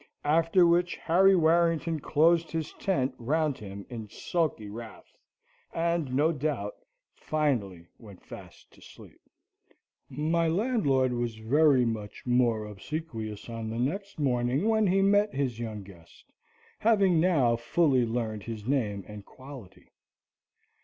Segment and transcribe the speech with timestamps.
[0.25, 5.15] After which Harry Warrington closed his tent round him in sulky wrath,
[5.75, 6.73] and, no doubt,
[7.13, 9.21] finally went fast to sleep.
[10.09, 15.59] My landlord was very much more obsequious on the next morning when he met his
[15.59, 16.25] young guest,
[16.79, 19.91] having now fully learned his name and quality.